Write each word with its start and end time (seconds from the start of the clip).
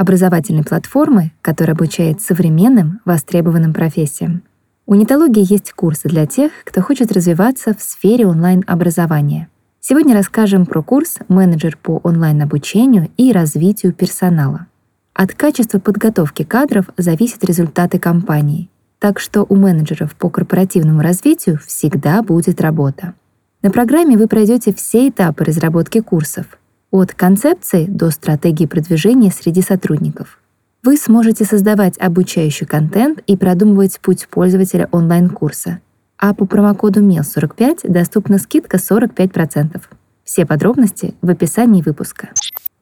образовательной 0.00 0.64
платформы, 0.64 1.32
которая 1.42 1.76
обучает 1.76 2.22
современным, 2.22 3.00
востребованным 3.04 3.74
профессиям. 3.74 4.42
У 4.86 4.94
нетологии 4.94 5.44
есть 5.46 5.74
курсы 5.74 6.08
для 6.08 6.24
тех, 6.24 6.52
кто 6.64 6.80
хочет 6.80 7.12
развиваться 7.12 7.74
в 7.74 7.82
сфере 7.82 8.26
онлайн-образования. 8.26 9.48
Сегодня 9.78 10.14
расскажем 10.14 10.64
про 10.64 10.82
курс 10.82 11.18
«Менеджер 11.28 11.76
по 11.76 12.00
онлайн-обучению 12.02 13.10
и 13.18 13.30
развитию 13.30 13.92
персонала». 13.92 14.68
От 15.12 15.34
качества 15.34 15.78
подготовки 15.78 16.44
кадров 16.44 16.86
зависят 16.96 17.44
результаты 17.44 17.98
компании, 17.98 18.70
так 19.00 19.20
что 19.20 19.44
у 19.46 19.54
менеджеров 19.54 20.14
по 20.14 20.30
корпоративному 20.30 21.02
развитию 21.02 21.58
всегда 21.58 22.22
будет 22.22 22.62
работа. 22.62 23.12
На 23.60 23.70
программе 23.70 24.16
вы 24.16 24.28
пройдете 24.28 24.72
все 24.72 25.10
этапы 25.10 25.44
разработки 25.44 26.00
курсов— 26.00 26.46
от 26.90 27.14
концепции 27.14 27.86
до 27.86 28.10
стратегии 28.10 28.66
продвижения 28.66 29.30
среди 29.30 29.62
сотрудников. 29.62 30.38
Вы 30.82 30.96
сможете 30.96 31.44
создавать 31.44 31.98
обучающий 31.98 32.66
контент 32.66 33.20
и 33.26 33.36
продумывать 33.36 34.00
путь 34.00 34.26
пользователя 34.28 34.88
онлайн-курса. 34.92 35.80
А 36.18 36.34
по 36.34 36.46
промокоду 36.46 37.02
MEL45 37.02 37.90
доступна 37.90 38.38
скидка 38.38 38.78
45%. 38.78 39.80
Все 40.24 40.46
подробности 40.46 41.14
в 41.22 41.30
описании 41.30 41.82
выпуска. 41.82 42.30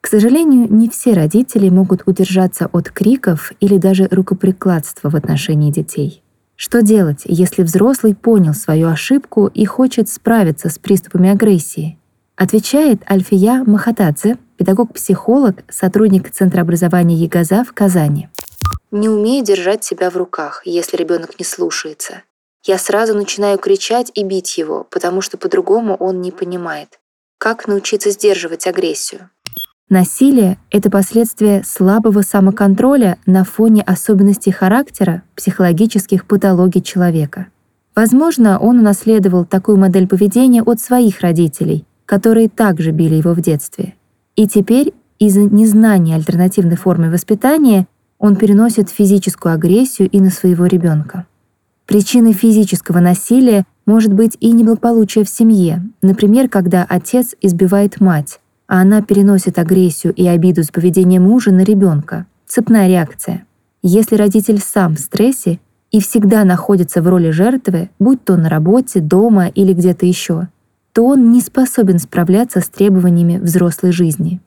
К 0.00 0.08
сожалению, 0.08 0.72
не 0.72 0.88
все 0.88 1.14
родители 1.14 1.68
могут 1.68 2.02
удержаться 2.06 2.68
от 2.72 2.90
криков 2.90 3.52
или 3.60 3.76
даже 3.76 4.08
рукоприкладства 4.10 5.10
в 5.10 5.16
отношении 5.16 5.72
детей. 5.72 6.22
Что 6.54 6.80
делать, 6.80 7.22
если 7.24 7.62
взрослый 7.62 8.14
понял 8.14 8.54
свою 8.54 8.88
ошибку 8.88 9.46
и 9.46 9.64
хочет 9.64 10.08
справиться 10.08 10.68
с 10.68 10.78
приступами 10.78 11.30
агрессии? 11.30 11.98
Отвечает 12.36 13.00
Альфия 13.10 13.64
Махатадзе, 13.64 14.36
педагог-психолог, 14.58 15.64
сотрудник 15.70 16.30
Центра 16.30 16.60
образования 16.60 17.16
ЕГАЗа 17.16 17.64
в 17.64 17.72
Казани. 17.72 18.28
Не 18.90 19.08
умею 19.08 19.42
держать 19.42 19.84
себя 19.84 20.10
в 20.10 20.18
руках, 20.18 20.60
если 20.66 20.98
ребенок 20.98 21.38
не 21.38 21.46
слушается. 21.46 22.24
Я 22.66 22.76
сразу 22.76 23.14
начинаю 23.14 23.56
кричать 23.56 24.10
и 24.14 24.22
бить 24.22 24.58
его, 24.58 24.86
потому 24.90 25.22
что 25.22 25.38
по-другому 25.38 25.94
он 25.94 26.20
не 26.20 26.30
понимает. 26.30 27.00
Как 27.38 27.66
научиться 27.68 28.10
сдерживать 28.10 28.66
агрессию? 28.66 29.30
Насилие— 29.88 30.58
это 30.70 30.90
последствие 30.90 31.64
слабого 31.64 32.20
самоконтроля 32.20 33.18
на 33.24 33.44
фоне 33.44 33.80
особенностей 33.80 34.50
характера, 34.50 35.22
психологических 35.36 36.26
патологий 36.26 36.82
человека. 36.82 37.46
Возможно, 37.94 38.58
он 38.58 38.80
унаследовал 38.80 39.46
такую 39.46 39.78
модель 39.78 40.06
поведения 40.06 40.62
от 40.62 40.80
своих 40.80 41.20
родителей 41.22 41.86
которые 42.06 42.48
также 42.48 42.92
били 42.92 43.16
его 43.16 43.34
в 43.34 43.40
детстве. 43.40 43.94
И 44.36 44.46
теперь 44.46 44.94
из-за 45.18 45.42
незнания 45.42 46.14
альтернативной 46.14 46.76
формы 46.76 47.10
воспитания 47.10 47.86
он 48.18 48.36
переносит 48.36 48.88
физическую 48.88 49.54
агрессию 49.54 50.08
и 50.08 50.20
на 50.20 50.30
своего 50.30 50.66
ребенка. 50.66 51.26
Причиной 51.86 52.32
физического 52.32 53.00
насилия 53.00 53.64
может 53.86 54.12
быть 54.12 54.36
и 54.40 54.50
неблагополучие 54.52 55.24
в 55.24 55.28
семье, 55.28 55.82
например, 56.02 56.48
когда 56.48 56.84
отец 56.88 57.34
избивает 57.40 58.00
мать, 58.00 58.40
а 58.66 58.80
она 58.80 59.02
переносит 59.02 59.58
агрессию 59.58 60.12
и 60.12 60.26
обиду 60.26 60.64
с 60.64 60.68
поведения 60.68 61.20
мужа 61.20 61.52
на 61.52 61.60
ребенка. 61.60 62.26
Цепная 62.46 62.88
реакция. 62.88 63.46
Если 63.82 64.16
родитель 64.16 64.60
сам 64.60 64.96
в 64.96 64.98
стрессе 64.98 65.60
и 65.92 66.00
всегда 66.00 66.44
находится 66.44 67.00
в 67.00 67.08
роли 67.08 67.30
жертвы, 67.30 67.90
будь 67.98 68.24
то 68.24 68.36
на 68.36 68.48
работе, 68.48 69.00
дома 69.00 69.46
или 69.46 69.72
где-то 69.72 70.06
еще, 70.06 70.48
то 70.96 71.04
он 71.04 71.30
не 71.30 71.42
способен 71.42 71.98
справляться 71.98 72.62
с 72.62 72.70
требованиями 72.70 73.36
взрослой 73.36 73.92
жизни. 73.92 74.40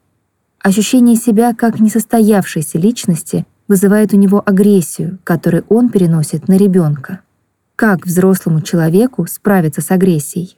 Ощущение 0.58 1.14
себя 1.14 1.54
как 1.54 1.78
несостоявшейся 1.78 2.76
личности 2.76 3.46
вызывает 3.68 4.12
у 4.14 4.16
него 4.16 4.42
агрессию, 4.44 5.20
которую 5.22 5.64
он 5.68 5.90
переносит 5.90 6.48
на 6.48 6.56
ребенка. 6.56 7.20
Как 7.76 8.04
взрослому 8.04 8.62
человеку 8.62 9.28
справиться 9.28 9.80
с 9.80 9.92
агрессией? 9.92 10.56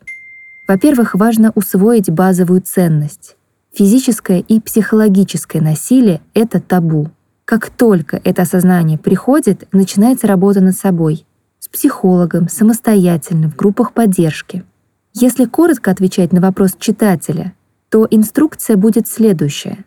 Во-первых, 0.66 1.14
важно 1.14 1.52
усвоить 1.54 2.08
базовую 2.08 2.62
ценность. 2.62 3.36
Физическое 3.74 4.38
и 4.38 4.60
психологическое 4.60 5.60
насилие— 5.60 6.22
это 6.32 6.58
табу. 6.58 7.10
Как 7.44 7.68
только 7.68 8.18
это 8.24 8.42
осознание 8.42 8.96
приходит, 8.96 9.68
начинается 9.72 10.26
работа 10.26 10.62
над 10.62 10.74
собой. 10.74 11.26
С 11.58 11.68
психологом, 11.68 12.48
самостоятельно, 12.48 13.50
в 13.50 13.56
группах 13.56 13.92
поддержки— 13.92 14.64
если 15.14 15.44
коротко 15.44 15.90
отвечать 15.90 16.32
на 16.32 16.40
вопрос 16.40 16.74
читателя, 16.78 17.54
то 17.90 18.06
инструкция 18.10 18.76
будет 18.76 19.06
следующая. 19.06 19.84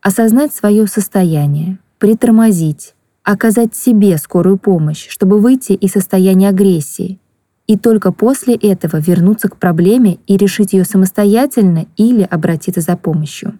Осознать 0.00 0.54
свое 0.54 0.86
состояние, 0.86 1.78
притормозить, 1.98 2.94
оказать 3.24 3.74
себе 3.74 4.16
скорую 4.16 4.58
помощь, 4.58 5.08
чтобы 5.08 5.40
выйти 5.40 5.72
из 5.72 5.92
состояния 5.92 6.50
агрессии, 6.50 7.18
и 7.66 7.76
только 7.76 8.12
после 8.12 8.54
этого 8.54 8.98
вернуться 8.98 9.48
к 9.48 9.56
проблеме 9.56 10.18
и 10.26 10.36
решить 10.36 10.72
ее 10.72 10.84
самостоятельно 10.84 11.86
или 11.96 12.22
обратиться 12.22 12.80
за 12.80 12.96
помощью. 12.96 13.58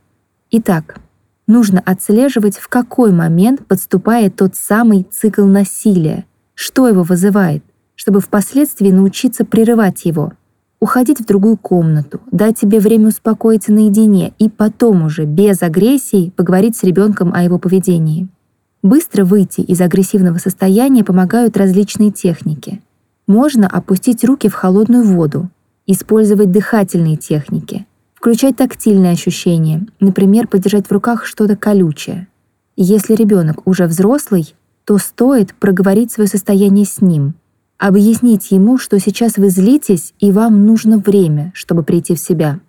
Итак, 0.53 1.00
нужно 1.48 1.81
отслеживать, 1.81 2.56
в 2.56 2.69
какой 2.69 3.12
момент 3.12 3.66
подступает 3.66 4.37
тот 4.37 4.54
самый 4.54 5.06
цикл 5.10 5.44
насилия, 5.44 6.25
что 6.54 6.88
его 6.88 7.03
вызывает, 7.03 7.65
чтобы 7.97 8.21
впоследствии 8.21 8.91
научиться 8.91 9.44
прерывать 9.44 10.04
его— 10.04 10.32
уходить 10.80 11.20
в 11.20 11.26
другую 11.26 11.56
комнату, 11.56 12.20
дать 12.32 12.58
себе 12.58 12.80
время 12.80 13.08
успокоиться 13.08 13.72
наедине 13.72 14.32
и 14.38 14.48
потом 14.48 15.04
уже, 15.04 15.24
без 15.24 15.62
агрессии, 15.62 16.32
поговорить 16.34 16.76
с 16.76 16.82
ребенком 16.82 17.32
о 17.34 17.42
его 17.42 17.58
поведении. 17.58 18.28
Быстро 18.82 19.26
выйти 19.26 19.60
из 19.60 19.80
агрессивного 19.82 20.38
состояния 20.38 21.04
помогают 21.04 21.58
различные 21.58 22.10
техники. 22.10 22.80
Можно 23.26 23.68
опустить 23.68 24.24
руки 24.24 24.48
в 24.48 24.54
холодную 24.54 25.04
воду, 25.04 25.50
использовать 25.86 26.50
дыхательные 26.50 27.16
техники, 27.16 27.86
включать 28.14 28.56
тактильные 28.56 29.12
ощущения, 29.12 29.86
например, 30.00 30.48
подержать 30.48 30.86
в 30.86 30.92
руках 30.92 31.26
что-то 31.26 31.56
колючее. 31.56 32.26
Если 32.76 33.14
ребенок 33.14 33.66
уже 33.66 33.86
взрослый, 33.86 34.54
то 34.86 34.97
стоит 34.97 35.54
проговорить 35.54 36.10
свое 36.10 36.28
состояние 36.28 36.86
с 36.86 37.02
ним, 37.02 37.34
Объяснить 37.80 38.50
ему, 38.50 38.76
что 38.76 39.00
сейчас 39.00 39.38
вы 39.38 39.48
злитесь 39.48 40.12
и 40.18 40.32
вам 40.32 40.66
нужно 40.66 40.98
время, 40.98 41.50
чтобы 41.54 41.82
прийти 41.82 42.14
в 42.14 42.18
себя. 42.20 42.60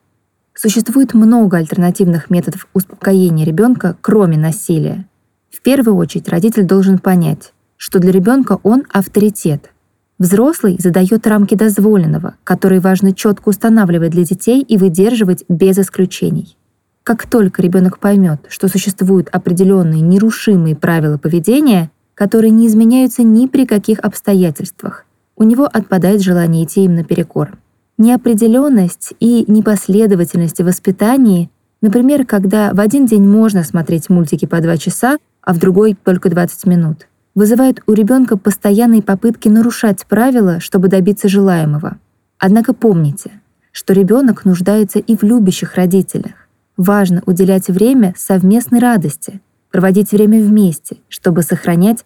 Существует 0.53 1.13
много 1.13 1.57
альтернативных 1.57 2.29
методов 2.29 2.66
успокоения 2.73 3.45
ребенка, 3.45 3.97
кроме 3.99 4.38
насилия. 4.38 5.05
В 5.49 5.61
первую 5.61 5.97
очередь 5.97 6.29
родитель 6.29 6.63
должен 6.63 6.97
понять, 6.97 7.51
что 7.75 7.99
для 7.99 8.13
ребенка 8.13 8.59
он 8.63 8.85
авторитет. 8.89 9.72
Взрослый 10.17 10.77
задает 10.79 11.28
рамки 11.28 11.55
дозволенного, 11.55 12.35
которые 12.45 12.79
важно 12.79 13.13
четко 13.13 13.49
устанавливать 13.49 14.11
для 14.11 14.23
детей 14.23 14.61
и 14.61 14.78
выдерживать 14.78 15.43
без 15.49 15.78
исключений. 15.78 16.55
Как 17.03 17.28
только 17.28 17.61
ребенок 17.61 17.99
поймет, 17.99 18.45
что 18.47 18.69
существуют 18.69 19.28
определенные 19.28 19.99
нерушимые 19.99 20.78
правила 20.78 21.17
поведения, 21.17 21.91
которые 22.22 22.52
не 22.52 22.68
изменяются 22.68 23.24
ни 23.24 23.48
при 23.48 23.66
каких 23.66 23.97
обстоятельствах. 23.97 25.06
У 25.35 25.41
него 25.41 25.66
отпадает 25.66 26.22
желание 26.22 26.66
идти 26.66 26.85
им 26.85 26.94
наперекор. 26.94 27.58
Неопределенность 27.97 29.16
и 29.20 29.44
непоследовательность 29.47 30.62
в 30.62 30.66
воспитании, 30.66 31.50
например, 31.82 32.28
когда 32.28 32.76
в 32.76 32.79
один 32.79 33.08
день 33.08 33.28
можно 33.28 33.64
смотреть 33.64 34.12
мультики 34.12 34.46
по 34.46 34.62
два 34.62 34.78
часа, 34.78 35.18
а 35.41 35.52
в 35.52 35.58
другой 35.58 35.96
только 35.96 36.29
20 36.29 36.68
минут, 36.68 37.08
вызывают 37.34 37.82
у 37.88 37.94
ребенка 37.94 38.38
постоянные 38.38 39.02
попытки 39.02 39.50
нарушать 39.50 40.06
правила, 40.06 40.59
чтобы 40.59 40.90
добиться 40.90 41.28
желаемого. 41.28 41.97
Однако 42.38 42.76
помните, 42.76 43.32
что 43.72 43.94
ребенок 43.94 44.46
нуждается 44.46 45.00
и 45.00 45.17
в 45.17 45.24
любящих 45.24 45.74
родителях. 45.74 46.34
Важно 46.78 47.24
уделять 47.26 47.67
время 47.70 48.14
совместной 48.16 48.78
радости, 48.78 49.41
проводить 49.72 50.12
время 50.12 50.40
вместе, 50.40 50.97
чтобы 51.09 51.41
сохранять 51.41 52.06